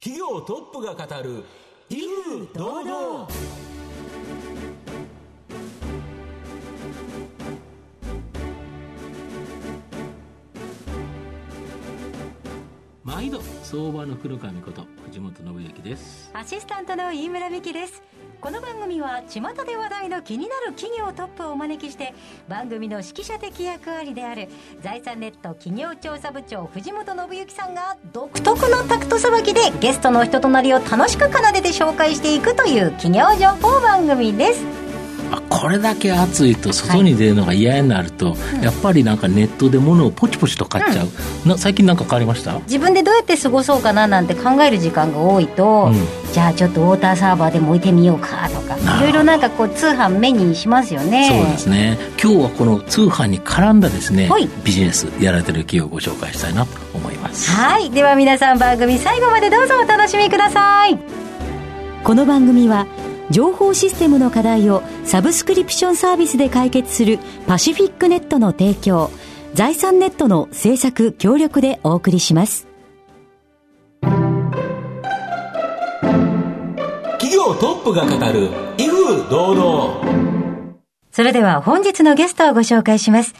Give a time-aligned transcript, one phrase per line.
[0.00, 1.42] 企業トップが語る
[1.90, 3.28] 威風堂々。
[13.18, 16.30] 毎度相場の黒髪こと藤本信之です。
[16.34, 18.00] アシスタントの飯村美希です。
[18.40, 22.14] この番組は巷で話題の気になる企業トップをお招きして
[22.46, 24.46] 番組の指揮者的役割である
[24.84, 34.87] 財産ネット企業調査部長藤本信之さんが独特のタクトさばきでゲストの人となりを楽しく奏でて紹介していくという企業情報番組です。
[35.48, 41.08] これだけ暑いと外に出るのが嫌になると、はい、やっぱりなんかネットで物をポチポチと買っちゃう、
[41.44, 42.58] うん、な最近なんか変わりました？
[42.60, 45.94] 自分でどうやって過ごそうかななんて考える時間が多いと、うん、
[46.32, 48.78] じゃあちょっとウォーターサーバーでも置いてみようかとか。
[48.78, 51.28] いろいろなんかこう通販目にしますよね。
[51.28, 51.98] そうですね。
[52.22, 57.50] 今日はこの通販に絡んだですね、はい、ビジネスやられてる企業をご紹介したいなと思います。
[57.50, 57.90] はい。
[57.90, 60.98] では皆さん番組最後までどうぞお楽しみください。
[62.04, 62.86] この番組は
[63.30, 69.10] 情報システムの課題をサブスクリプションサービスで解決するパシフィックネットの提供、
[69.54, 72.66] 財産ネットの制作協力でお送りします。
[77.20, 78.48] 企業トップが語る、
[78.78, 80.18] 威風堂々。
[81.12, 83.34] それでは本日のゲストをご紹介します。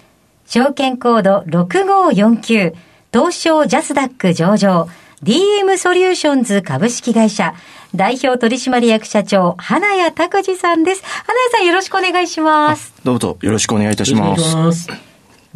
[0.47, 2.75] 証券コード6549、
[3.13, 4.89] 東証ジャスダック上場、
[5.23, 7.55] DM ソリューションズ株式会社、
[7.93, 11.03] 代表取締役社長、花谷拓司さんです。
[11.03, 12.93] 花谷さんよろしくお願いします。
[13.03, 14.89] どうぞよろしくお願いいたします。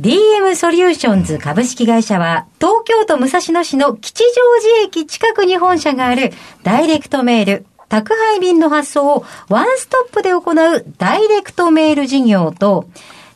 [0.00, 6.32] DM ソリューションズ株式会社は、東京都武蔵野市の吉祥寺駅近くに本社がある
[6.64, 12.86] ダイレクトメール、宅配便の発送をワンストップで行うダイレクトメール事業と、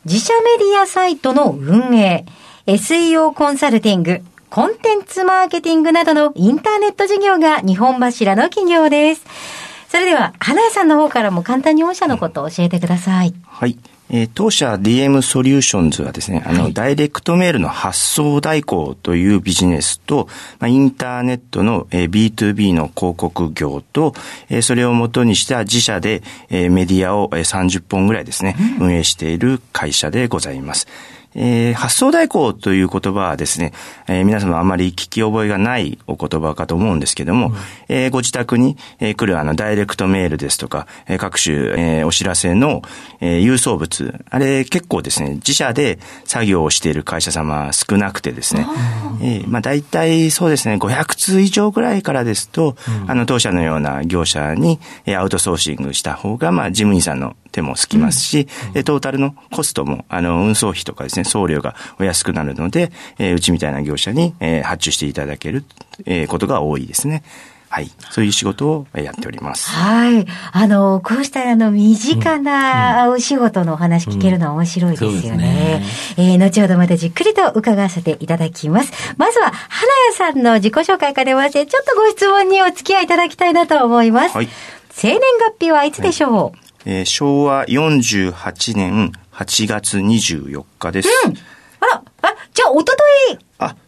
[0.03, 2.25] 自社メディアサイトの運営、
[2.65, 9.25] SEO コンサルティング、コンテンツマーケティングなどのインターネット事業が日本柱の企業です。
[9.89, 13.33] それでは、花屋さんの方からも簡単に御社のことを教えてください。
[13.45, 13.77] はい。
[14.09, 20.29] えー、当社 DM ソリューションズはですね、あの、はい、ダイレクトメールの発送代行というビジネスと、
[20.59, 24.13] まあ、インターネットの、えー、B2B の広告業と、
[24.49, 30.87] えー、それをもとにした自社で、えー、メディアを、えー、30本ぐらいですね、運営している会社でございます。
[31.37, 33.71] えー、発送代行という言葉はですね、
[34.07, 37.55] えー、皆様あまり聞き覚えがないお言葉かと思うんですけども、うん、
[37.89, 42.81] えー、ご自宅に、えー、来るあのダイレクトメールですとか、えー、各種、えー、お知らせの、
[43.21, 48.67] えー、郵送物、あれ結構ですね、自社で作業をしている会社様少なくてですね、
[49.21, 54.79] えー、まあ大体そうですね、500通以上ぐらいからですと、うん、あの当社のような業者に
[55.15, 65.63] アウトソーシングした方が、まあ事務員さんの手もすきますし、うん、トータルのコストも、あの、運送費とかですね、送料がお安くなるので、えー、うちみたいな業者に、えー、発注していただける、
[66.05, 67.23] えー、ことが多いですね。
[67.69, 67.91] はい。
[68.11, 69.69] そういう仕事をやっております。
[69.69, 70.25] はい。
[70.53, 75.19] あの、こうしたあの、身近なお仕事のお話聞けるのは面白いですよね。
[75.27, 75.83] うんうん、ね
[76.17, 78.93] えー、後ほどまたじっくりと伺わせていただきます。
[79.17, 84.37] まずは、花屋さんの自己紹介からまして、ちょっとご質問にお付き合いいただきたいなと思います。
[84.37, 84.47] はい。
[84.91, 86.51] 生年月日はいつでしょう、はい
[86.85, 91.09] えー、昭和48年8月24日です。
[91.25, 91.33] うん。
[91.79, 93.03] あら、あ、じゃあ、おとと
[93.33, 93.37] い。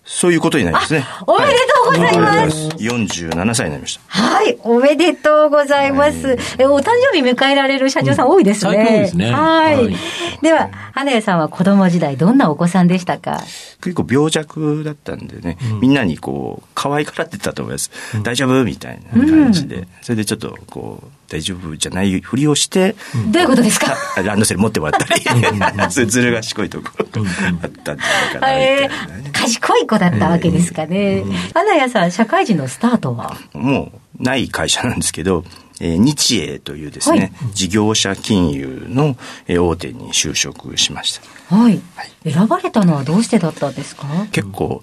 [0.09, 1.05] あ、そういうことになりますね。
[1.27, 2.67] おめでとうございます。
[2.67, 4.01] はい、47歳になりました。
[4.07, 6.27] はい、おめでとうございます。
[6.27, 8.71] はい、えお誕生日迎えられる社長さん多いですね。
[8.77, 9.31] ですね。
[9.31, 9.95] はい。
[10.41, 13.41] では、花屋さんは子供時代どんなお子さんでしたか？
[13.81, 17.91] 結構病弱だったんでね、うん、みんなにこう、可愛がらってたと思います。
[18.23, 18.63] 大丈夫？
[18.63, 19.87] みたいな感じで。
[20.01, 22.95] それでちょっとこう、大丈夫じゃないふりをして、
[23.31, 23.95] どういうことですか？
[24.23, 27.23] ランドセル持ってもらったり、ずる賢いところ
[27.63, 31.23] あったんじゃないかな、ね、賢い子だったわけですかね。
[31.53, 33.37] 花屋さん、社会人のスタートは？
[33.53, 35.45] もう、ない会社なんですけど、
[35.79, 39.15] えー、日英というですね、はい、事業者金融の、
[39.47, 41.55] えー、大手に就職しました。
[41.55, 41.79] はい。
[41.95, 44.07] はい、選ばれたのはどうしてだったんですか？
[44.31, 44.81] 結構、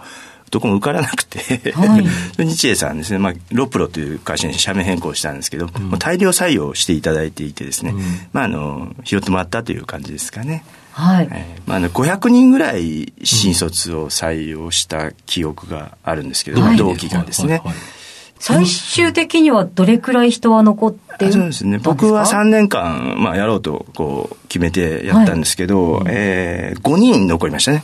[0.50, 2.04] どこも受からなくて、はい、
[2.46, 8.00] 日英さんですね、まあ、ロプロという会社に社名変更したんですけど、うん、もう大量採用していただいていてですね、うん、
[8.32, 10.64] まあ、あの、拾ってもらったという感じですかね。
[10.96, 11.28] はい。
[11.30, 17.54] えー、まあ、あの、500人ぐらい新卒を採用した記憶があるんですけど、うん、同期がですね。
[17.54, 17.76] はいはいはい
[18.38, 21.78] 最終的にはどれくらい人は残ってそうですね。
[21.78, 27.82] 僕は3年間、まあ、やろうと、こう、決めてやったんですけど、はい、えー、5人残りましたね。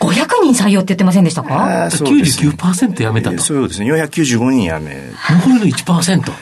[0.00, 1.84] 500人採用って言ってませんでしたか？
[1.84, 3.38] あそうです、ね、?99% 辞めたと。
[3.38, 3.92] そうですね。
[3.92, 5.00] 495人辞め。
[5.46, 6.32] 残りの1%。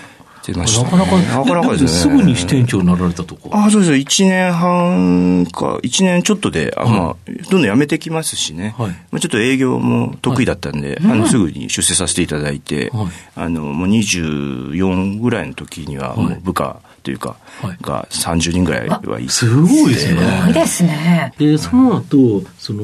[0.43, 1.89] てました、なかなか、なかなかですね。
[1.89, 3.49] すぐに支店長になられたとか。
[3.53, 3.93] あそうです。
[3.93, 7.17] 1年半か、1年ちょっとで、あまあ、
[7.50, 8.75] どんどん辞めてきますしね。
[8.77, 20.21] はいまあ、ちょっと営業も得意だったんで、あの、すぐに出世させていただいて、はいあの、もう24ぐらいの時には、もう部下というか、はいが30人ぐらいはいてすごいですね。
[20.21, 21.33] すごいですね。
[21.38, 22.83] で、その後、その、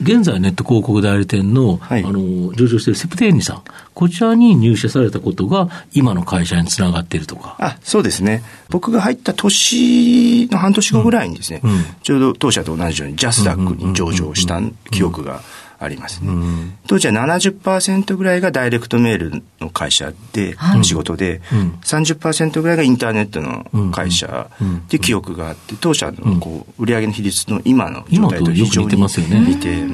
[0.00, 3.62] 現在ネット広告代理店の、はいあの、上場しているセプテーニさん、
[3.94, 7.56] こちらに入社されたことが、今の会社につながっているとか。
[7.58, 8.42] あ、そうですね。
[8.68, 15.42] 僕が入った年の半年後ぐらいにですね、うんうんちょうど当社と同じようにジャスダックに上場した記憶が
[15.80, 16.32] ありますね。
[16.86, 20.84] 当時は70%ぐらいがダイレクトメールの会社で、はい。
[20.84, 21.78] 仕事で、うん。
[21.82, 24.58] 30%ぐらいがインターネットの会社っ
[24.88, 29.40] ていう記憶があって、当社のこう売上の比率の今の状態と非常に似てますよね。
[29.40, 29.84] 似て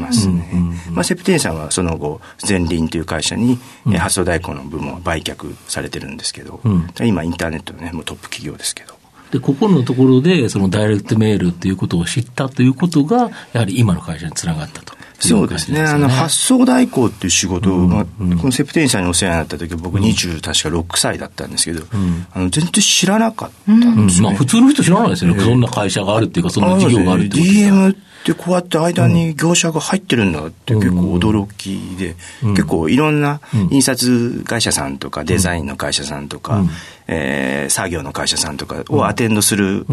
[0.90, 6.88] まあ、セプテンさんはその後、前輪という会社に、えー発送代行の部門を売却されてるんですけど、うん。
[7.04, 8.94] 今インターネットのね、もうトップ企業ですけど。
[9.30, 14.94] で、ここのところで、そのダイレクトメールっていうことを知ったということが、やはり今の会社につながったと。
[15.18, 15.82] そうですね。
[15.82, 20.50] あの、発送代行っていう仕事を、まあ、このセプテンさんにお世話になった時、僕20、確か
[20.94, 21.84] 6歳だったんですけど、
[22.32, 24.28] あの、全然知らなかったんですね。
[24.28, 25.42] まあ、普通の人知らないですよね。
[25.42, 33.40] そんな会社があるっていうか、そんな事業があるってこと自体 DM ってこうやって間に業者が入ってるんだって結構驚きで、結構いろんな
[33.70, 36.64] 印刷会社さんとかデザインの会社さんとか、
[37.06, 39.86] えー作業の会社さんとかをアテンドする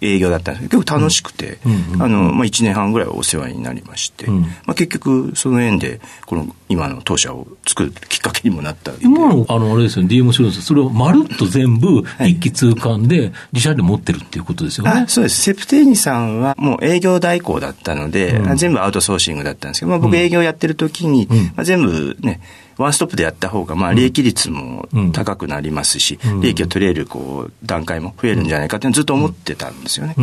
[0.00, 0.68] 営業だったんです。
[0.68, 1.58] けど、結構楽しくて、
[1.98, 4.40] あの、まあ、1年半ぐらいお世話になりまして、ん。
[4.40, 14.90] まあ、結局その縁で、この今の当社を作るきっかけにもなった今の、あの、あれですよね、DM シューズ、それをまるっと全部、一気通貫で、自社で持ってるっていうことですよね。
[14.90, 15.42] あそうです。
[15.42, 22.40] セプテーニさんはもう営業代行だったので、全部アウトソーシングだったんですけど、まあ、僕営業やってる時に、まあ、全部ね、
[22.78, 30.14] ワンストップでやった方が、まあ、利益率も高くなりますし、利益を取れる、こう、段階も増えるんじゃないかってずっと思ってたんですよね。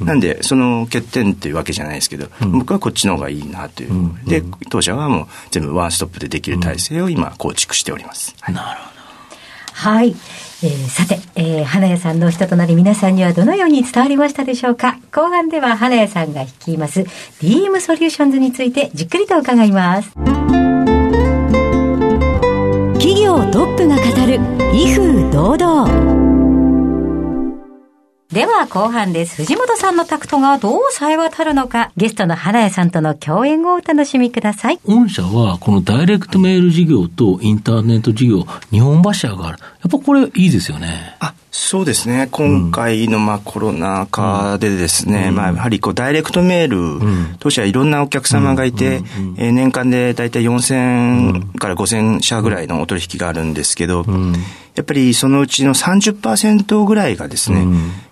[0.00, 3.90] なんで、その欠点っていうわけじゃないですけど、僕はこっちの方がいいなという。
[4.26, 8.34] で、当社はもう全部ワンストップでできる体制を今構築しております。
[8.40, 8.94] はいなるほど。
[9.72, 10.14] はい。
[10.62, 14.98] えーさて、えー花谷さんの人となり皆さんにはどのように伝わりましたでしょうか？
[15.12, 17.00] 後半では花谷さんが率います
[17.40, 20.63] DM ソリューションズについてじっくりと伺います。
[23.04, 24.40] 企業トップが語る
[24.72, 26.13] 威風堂々。
[28.34, 29.36] では後半です。
[29.36, 34.80] 藤本さんのタクトがどう冴え渡るのか、ゲストの花谷さんとの共演をお楽しみください。
[34.84, 39.58] 御社は、このダイレクトメール事業とインターネット事業、日本柱がある。
[39.60, 41.14] やっぱこれいいですよね。
[41.20, 49.02] あそうですね、今回のまあコロナ禍でですね、まあ、やはりこうダイレクトメール、当社はいろんなお客様がいて、
[49.36, 54.04] えー年間で大体4000から5000社ぐらいのお取引があるんですけど、
[54.74, 57.60] やっぱりそのうちの30%ぐらいがですね、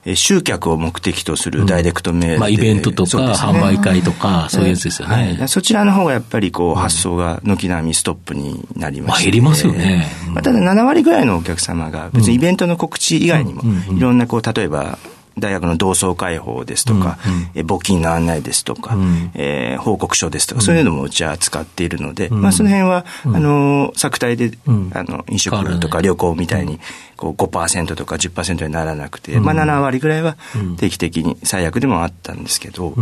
[0.05, 2.33] えー集客を目的とするダイレクトメール。
[2.35, 3.33] で、まあ、イベントとか、ね。
[3.35, 5.37] 販売会とか、そういうやつですよね。
[5.39, 10.09] はい、そちらの方がやっぱりこう発想が軒並みストップになりまして、まあ減りますよね。
[10.27, 13.63] うんまあただ7割ぐらいのお客様が別にイベントの告知以外にも
[13.97, 14.99] いろんなこう例えば
[15.39, 17.19] 大学の同窓会報ですとか、
[17.55, 18.97] え募金の案内ですとか、
[19.35, 24.53] えー報告書ですとか、そういうのもうちは使っているので、まあその辺は、あの、作体で、
[24.93, 26.79] あの、飲食とか旅行みたいに、
[27.17, 30.37] こう5%とか10%にならなくて、まあ7割ぐらいは
[30.77, 32.95] 定期的に最悪でもあったんですけど、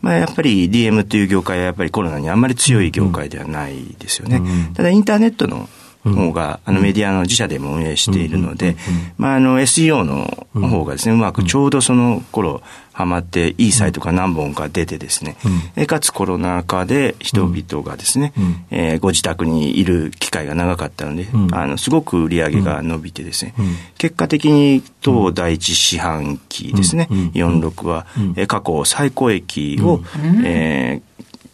[0.00, 4.40] まあやっぱり DM という業界はやっぱりコロナにあんまり強い業界ではないですよね。
[4.74, 5.68] ただインターネットの
[6.04, 8.76] 方が、あのメディアの自社でも運営しているので、
[9.18, 12.60] まああの SEO の方がですね、うまくちょうどその頃
[12.92, 15.36] ハマっていいサイトが何本か出てですね、
[15.76, 18.32] えかつコロナ禍で人々がですね、
[18.70, 23.54] えーご自宅にいる機会が長かったので、あのすごく売り上げが伸びてですね、
[23.98, 28.06] 結果的に当第一四半期ですね、46は、
[28.36, 30.02] えー過去最高益を、
[30.44, 31.12] えー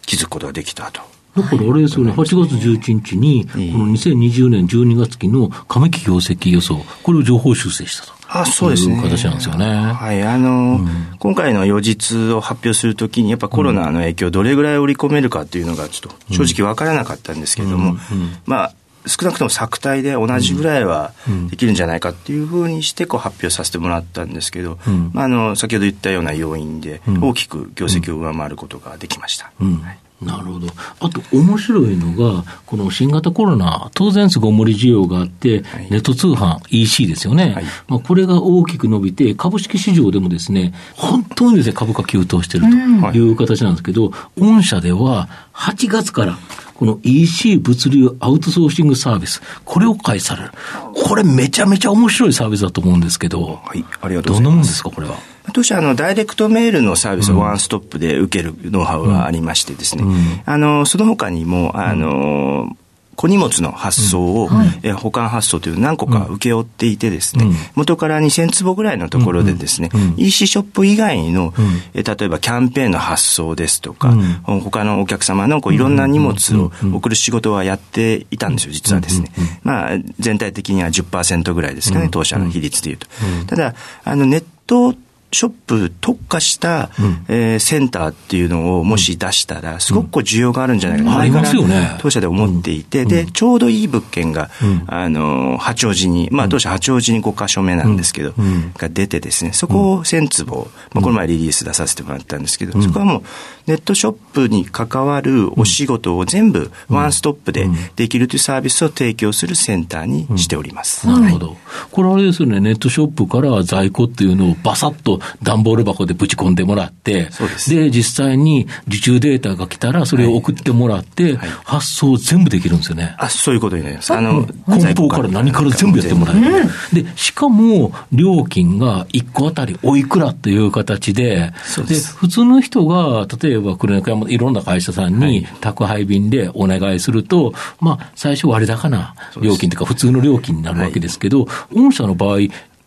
[0.08, 1.02] 築くことができたと。
[1.42, 8.18] だからあれですよね、8月11日に、この2020年12月期の上期業績予想、これを情報修正したと。
[8.30, 8.94] あそうですね。
[8.94, 9.64] いう形なんですよね。
[9.64, 10.22] はい。
[10.22, 10.80] あの、
[11.18, 17.96] 今回の予実を発表するときに、やっぱコロナの影響、どれぐらい織り込めるかっていうのが、ちょっと正直わからなかったんですけれども、
[18.44, 18.72] まあ、
[19.06, 21.12] 少なくとも作体で同じぐらいは
[21.50, 24.78] できるんじゃないかっていうふうにしてこう発表させてもらったんですけど、
[25.12, 29.50] まあ、あの先ほど言ったような要因で大きく業績を上回ることができました。
[29.60, 29.82] うん
[30.20, 30.66] なるほど。
[31.00, 37.52] あと、面白いのが、この新型コロナ、当然巣ごもり需要があって、はいネット通販、EC ですよね。
[37.54, 46.38] はいまあ、これが大きく伸びて、株式市場でもですね、本当にですね、株価急騰しているという形なんですけど、御社では8月から、
[46.74, 50.50] この EC 物流アウトソーシングサービス、これを開始される。
[50.94, 55.16] これめちゃめちゃ面白いサービスだと思うんですけど、はい、ありがとうどんなもんですか、これは？
[55.52, 60.04] 当社あの、ダイレクトメールのサービスをワンストップで受けるノウハウがありましてですね、
[60.44, 62.76] あの、その他にも、あの、
[63.18, 64.56] 小荷物の発送を、うん。
[64.56, 71.52] はい、え保管発送という何個か請け負っていてですね、うん、元から2000坪ぐらいのところでですね、うん、EC ショップ以外の、
[71.94, 79.32] え例えばキャンペーンの発送ですとか、他のお客様のこういろんな荷物を送る仕事はやっていたんですよ、実はですね。
[79.64, 83.08] まあ、全体的には10%ぐらいですかね、当社の比率でいうと。
[83.48, 84.94] ただ、あの、ネット
[85.30, 94.50] ショップ特化した、うん、えー、センターっていうのをもし出したら、すごくこう需要があるんじゃないかな、前から当社で思っていて、で、ちょうどいい物件が、
[94.86, 98.32] あの、八王子に、まあ当社八王子に5箇所目なんですけど、
[98.76, 103.22] が出てですね、そこを1000坪、まあこの前リリース出させてもらったんですけど、そこはもう
[103.68, 111.06] ネットショップに関わるお仕事を全部ワンストップでできるというサービスを提供するセンターにしております。
[111.06, 111.56] なるほど。
[111.90, 117.28] これあれですよね、ネットショップから在庫っていうのをバサッと段ボール箱でぶち込んでもらって、
[117.68, 123.14] で実際に受注データが来たら、それを送ってもらって、はい、発送全部できるんですよね。
[123.18, 124.14] あ、そういうことになります。
[124.14, 127.02] あの、梱包から何から全部やってもらえる。
[127.04, 131.52] で、しかも、料金が1個あたりおいくらという形で、
[131.86, 142.38] で普通の人が、例えば、クレナいろんな会社さんに宅配便でお願いすると、まあ、最初割高な料金というか、普通の料金になるわけですけど、御社の場合、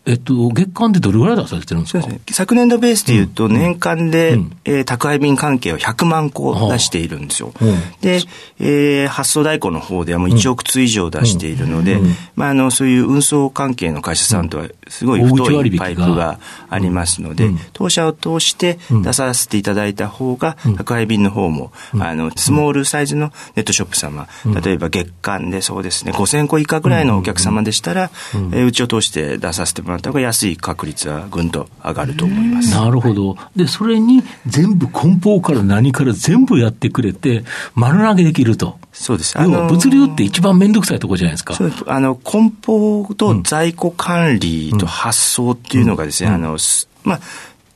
[0.04, 7.52] えっと、月間でどれぐらい出されてるんですか、ね、昨年度ベースでいうと、年間で、うん、えー、宅配便関係を100万個出しているんですよ。
[7.60, 8.20] うん、で、
[8.58, 24.26] えー、発送代行の方ではもう1億通以上出しているので、うん、まあ、あの、そういう運送関係の会社さんとは、すごい太いパイプがありますので、当社を通して出させていただいた方が、宅配便の方も、あの、スモールサイズのネットショップ様、
[24.62, 32.74] 例えば月間でそうですね、5000個以下ぐらいのお客様でしたら、えー、うちを通して出させてもらもらった方が安い確率はぐんと上がると思います。
[32.74, 33.36] なるほど。
[33.54, 37.44] で、それに全部梱包から何から全部やってくれて、
[37.74, 38.78] 丸投げできると。
[38.92, 39.36] そうです。
[39.38, 41.56] 要は物流って一番めんどくさいところじゃないですか。
[41.86, 46.58] あの、梱包と在庫管理と発送っていうのがですね、うんうん、あの、
[47.04, 47.20] まあ、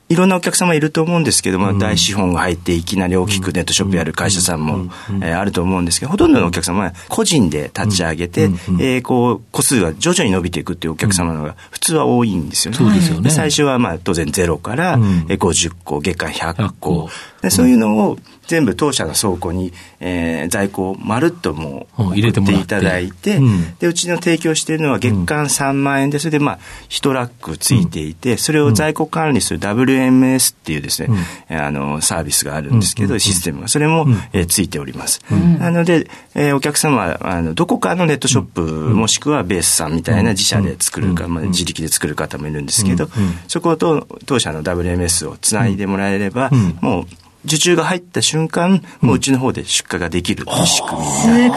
[0.09, 12.77] いろんなお客様いると思うんですけども、うん、大資本が入っていきなり大きくネットショップやる会社さんも、えー、あると思うんですけど、ほとんどのお客様は個人で立ち上げて、うん、えー、こう、個数は徐々に伸びていくっていうお客様のが普通は多いんですよね。
[12.77, 13.29] そうですよね。
[13.29, 17.09] 最初はまあ当然ゼロから50個、月間100個。
[17.41, 31.09] でそういうのを全部当社の倉庫に、えー、在庫をまるっともう入れていただいて、うん、でうちの提供しているのは月間3万円で、それでまあ1ラックついていて、それを在庫管理する WMS っていうですね、
[31.49, 35.21] うん、あのサービスがあるんですけど、システムが、それも、えー、ついております。
[35.59, 43.09] なので、えー、お客様はあのどこかのネットショップ、もしくはベースさんみたいな自社で作るか、まあ、自力で作る方もいるんですけど、
[43.47, 46.49] そこと当社の WMS をつないでもらえれば、
[46.81, 47.07] もう
[47.47, 51.55] 受注が入った瞬間、もううちの方で出荷ができる仕組みすご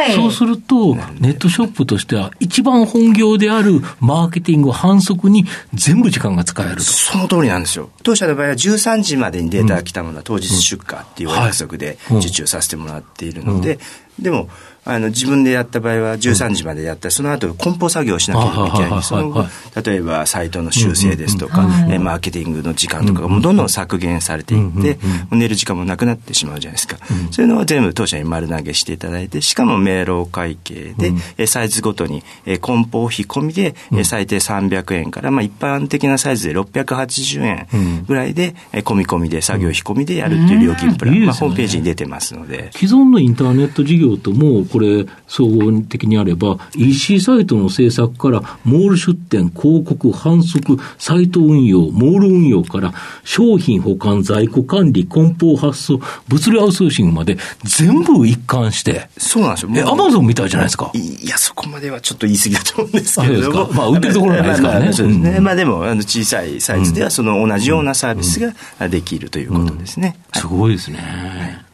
[0.00, 0.12] い。
[0.14, 5.44] そうすると、ネットショップとしては、一番本業であるマーケティング反則に
[5.74, 6.82] 全部時間が使えると。
[6.82, 7.90] その通りなんですよ。
[8.02, 13.78] 当社の場合は13時までにデータが来たものは当日出荷っていうお約束で受注させてもらっているので、
[14.18, 14.48] でも、
[14.88, 19.02] あの自分でやった場合は13時までやったら、その後梱包作業をしなければいけない。
[19.02, 19.46] その
[19.84, 24.98] 例えばサイトの修正ですとか、えマーケティングの時間とかがもうどんどん削減されていって、
[25.30, 26.96] 寝る時間もなくなってしまうじゃないですか、
[27.30, 42.70] そういうのを全部当社に丸投げしていただいてしかも明朗会計で、えサイズごとに、え梱包費込みで、え最低300円から、まあ、一般的なサイズで680円ぐらいで、え込み込みで作業費込みでやるっていう料金プラン、まあ、ホームページに出てますので。
[42.72, 59.10] 既存のインターネット事業ともこれ、総合的にあれば、EC サイトの制作から、モール出店、広告、販促、サイト運用、モール運用から、商品保管、在庫管理、梱包発送、物流アウトソーシングまで、全部一貫して。
[59.18, 59.70] そうなんですよ。
[59.74, 60.90] え、アマゾンみたいじゃないですか？
[60.94, 63.72] いや、そこまではちょっと言い過ぎだと思うんですけれども。
[63.72, 64.92] まあ、売ってるところないですからね。
[64.92, 65.40] そうですね。
[65.40, 68.40] まあ、でも、あの、小さいサイズでは、その同じようなサービス
[68.78, 70.16] ができるということですね。
[70.34, 71.67] すごいですね。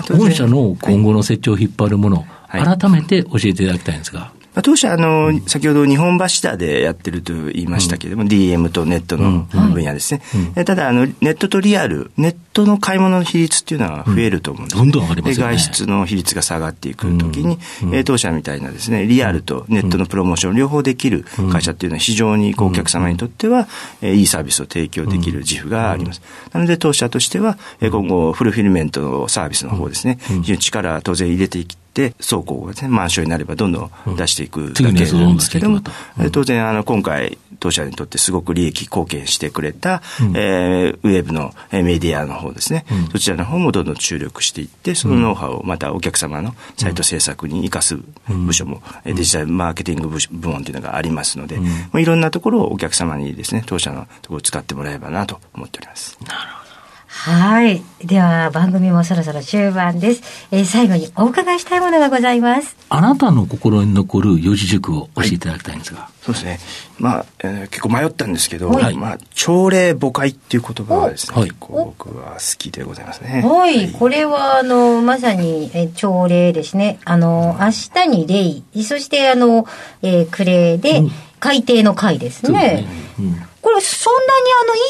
[0.00, 4.32] 本社の今後の設置を引っ張るもの、改めて教えていただきたいんですが。
[4.54, 10.22] まあ、当社あの、うん、先ほど日本柱でやってると言いましたけれども、うん、DM とネットの分野ですね。
[10.56, 15.44] うん、ただあの、ネットとリアル、ネットの買い物の比率っていうのは増えると思うんです、どんどん上がりますね。
[15.44, 23.68] 外出の比率が下がっていくときに、うん、当社みたいなですね、リアルとネットのプロモーション両方できる会社っていうのは非常にお客様にとっては、
[24.02, 26.20] えいいサービスを提供できる自負があります。
[26.52, 35.06] なので当社としては、今後フルフィルメントのサービスの方ですね、非常に力当然入れていきで、倉庫が、ね、満床になればどんどん出していくだけなんで
[35.40, 35.80] すけども、
[36.18, 56.18] うん、当然、あの、今回、当社にとってすごく利益貢献してくれた、うん、えー、ウェブのメディアの方ですね、うん、そちらの方もどんどん注力していって、そのノウハウをまたお客様のサイト制作に生かす部署も、デジタルマーケティング部門というのがありますので、うん、いろんなところをお客様にですね、当社のところを使ってもらえればなと思っております。
[56.26, 56.61] なるほど。
[57.22, 57.84] はい。
[58.04, 60.22] では、番組もそろそろ終盤です。
[60.50, 62.76] えー、最後にお伺いしたいものがございます。
[62.88, 66.00] あなたの心に残る四字熟語を教えていただきたいんですが。
[66.00, 66.58] はい、そうですね。
[66.98, 73.42] まあ、えー、結構迷ったんですけど、はい、まあ、朝礼誤解っていう言葉はですね、はい、僕は好きでございますね。
[73.46, 73.92] はい。
[73.92, 76.98] これは、あの、まさに、え朝礼ですね。
[77.04, 77.66] あの、明
[78.04, 79.64] 日に礼、そして、あの、
[80.02, 82.84] えー、暮れで、うん、海底の海ですね。
[83.20, 84.26] うねうんこれ、そんなに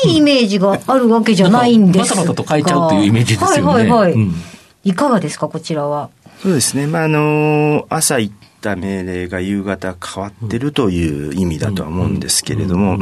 [0.05, 3.73] あの、いいイメージがあるわけじゃないんですか、バタバタと変えちゃうというイメージですよね。
[3.73, 4.13] はいはいはい。
[4.15, 4.35] うん、
[4.83, 6.09] いかがですか、こちらは？
[6.43, 6.87] そうですね。
[6.87, 12.99] まあ、あの、朝行った命令が夕方変わってるという意味だとは思うんですけれども、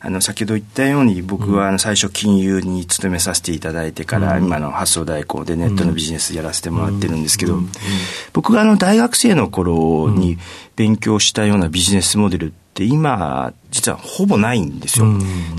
[0.00, 7.58] あの、先ほど言ったように僕はあの最初金融に勤めさせていただいてから、今の発送代行でネットのビジネスやらせてもらってるんですけど、
[8.32, 10.38] 僕があの大学生の頃に
[10.76, 15.06] 勉強したようなビジネスモデルって今実はほぼないんですよ。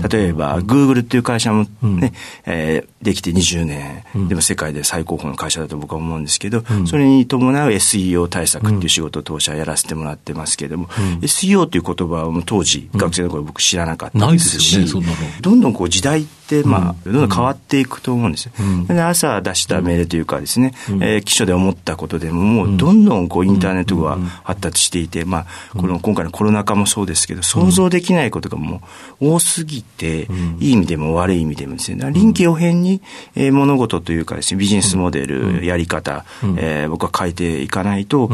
[0.08, 2.12] 例えば、グーグルっていう会社もね、うん、
[2.46, 10.88] えー、できて20年、うん、でも世界で最高峰の会社だと僕は思うんですけど、うん、それに伴う SEO 対策っていう仕事を当社やらせてもらってますけれども、
[11.22, 15.08] SEO っていう言葉は当時、学生の頃僕知らなかったですし、ないですよね、
[15.40, 17.14] どんどんこう時代って、まあ、どん。
[17.14, 18.52] どん変わっていくと思うんですよ。
[18.88, 28.82] で朝出した命令というかですね、うん、えー、基礎で思ったことでも、もうどんどんこうインターネットが発達していて、まあ、この今回のコロナ禍もそうですけど、想像できないことがも
[29.20, 30.28] う多すぎて、
[30.58, 33.02] いい意味でも悪い意味でもですね、臨機応変に、
[33.34, 36.24] えー、物事というかですね、ビジネスモデル、やり方、
[36.56, 38.30] えー、僕は変えていかないと、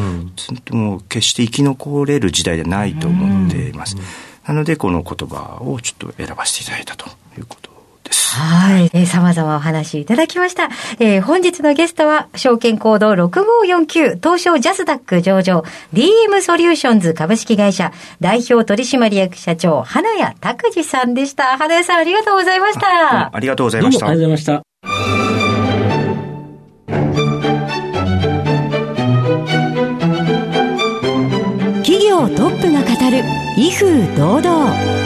[0.71, 3.97] もう決して生き残れる時代ではないと思っています。
[4.47, 7.76] なので、この言葉をちょっと選ばせていただいたということ
[8.07, 8.37] です。
[8.37, 8.91] はい。
[8.93, 10.69] えー、様々お話いただきました。
[10.99, 21.59] えー、本日のゲストは、証券コード6549東証ジャスダック上場 DM ソリューションズ株式会社代表取締役社長、花谷拓司さんでした。
[21.59, 23.35] 花谷さんありがとうございました。
[23.35, 24.07] ありがとうございました。
[24.07, 24.63] ありがとうございました。
[31.83, 33.23] 企業トップが語る
[33.57, 35.06] 威風堂々。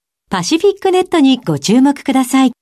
[0.31, 2.53] パシフィックネットにご注目ください。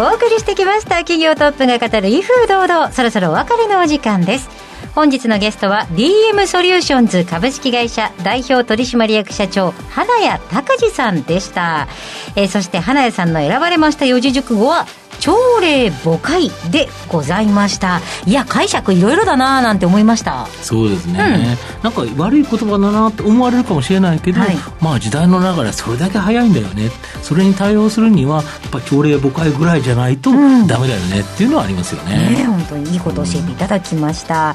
[0.00, 0.96] お送りしてきました。
[1.00, 2.90] 企業トップが語る威風堂々。
[2.90, 4.71] そろそろお別れのお時間です。
[4.94, 11.88] 本日のゲストは DM ソリューションズ株式会社代表取締役社長花谷拓司さんでした、
[12.36, 14.86] えー、そして花谷さんの選ばれました四字熟語は
[15.22, 18.00] 朝礼母会でございました。
[18.26, 20.46] いや解釈いろいろだななんて思いました。
[20.62, 26.90] そうですね、うん、なんか悪い言葉だなって思われるかもしれないけど、はい、まあ時代の流れそれだけ早いんだよね。
[27.22, 34.54] それに対応するにはやっぱ朝礼母会ぐらいじゃないとダメだよねっていうのはありますよね,、ね本当にいいこと教えていただきました、うん、